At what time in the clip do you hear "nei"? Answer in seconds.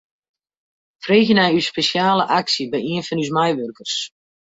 1.35-1.53